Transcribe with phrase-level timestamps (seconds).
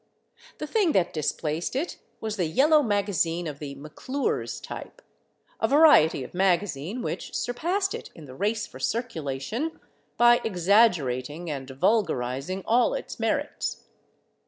[0.57, 6.33] The thing that displaced it was the yellow magazine of the McClure's type—a variety of
[6.33, 9.79] magazine which surpassed it in the race for circulation
[10.17, 13.83] by exaggerating and vulgarizing all its merits.